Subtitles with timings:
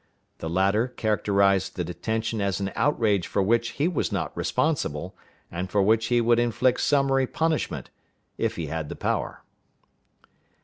[0.39, 5.15] The latter characterized the detention as an outrage for which he was not responsible,
[5.51, 7.91] and for which he would inflict summary punishment,
[8.35, 9.43] if he had the power.